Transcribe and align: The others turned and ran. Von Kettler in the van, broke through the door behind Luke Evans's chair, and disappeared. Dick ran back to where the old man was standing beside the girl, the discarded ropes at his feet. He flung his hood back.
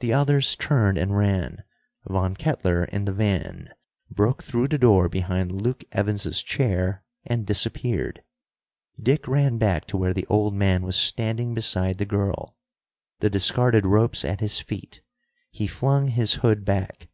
The 0.00 0.12
others 0.12 0.56
turned 0.56 0.98
and 0.98 1.16
ran. 1.16 1.64
Von 2.06 2.34
Kettler 2.36 2.84
in 2.84 3.06
the 3.06 3.14
van, 3.14 3.72
broke 4.10 4.42
through 4.42 4.68
the 4.68 4.76
door 4.76 5.08
behind 5.08 5.62
Luke 5.62 5.84
Evans's 5.90 6.42
chair, 6.42 7.02
and 7.24 7.46
disappeared. 7.46 8.22
Dick 9.02 9.26
ran 9.26 9.56
back 9.56 9.86
to 9.86 9.96
where 9.96 10.12
the 10.12 10.26
old 10.26 10.52
man 10.52 10.82
was 10.82 10.96
standing 10.96 11.54
beside 11.54 11.96
the 11.96 12.04
girl, 12.04 12.58
the 13.20 13.30
discarded 13.30 13.86
ropes 13.86 14.22
at 14.22 14.40
his 14.40 14.58
feet. 14.60 15.00
He 15.50 15.66
flung 15.66 16.08
his 16.08 16.34
hood 16.44 16.66
back. 16.66 17.08